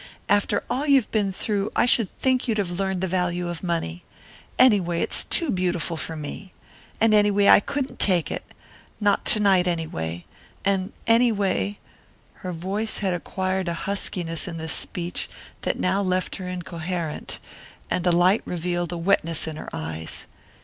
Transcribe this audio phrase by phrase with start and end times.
[0.27, 4.03] "After all you've been through, I should think you'd have learned the value of money.
[4.57, 6.53] Anyway, it's too beautiful for me.
[6.99, 8.43] And anyway, I couldn't take it
[8.99, 10.25] not to night, anyway.
[10.65, 11.77] And anyway"
[12.41, 15.29] Her voice had acquired a huskiness in this speech
[15.61, 17.37] that now left her incoherent,
[17.91, 20.25] and the light revealed a wetness in her eyes.